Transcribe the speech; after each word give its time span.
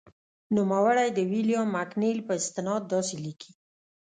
نوموړی 0.57 1.07
د 1.13 1.19
ویلیام 1.31 1.67
مکنیل 1.77 2.17
په 2.27 2.33
استناد 2.39 2.81
داسې 2.93 3.15
لیکي. 3.25 3.51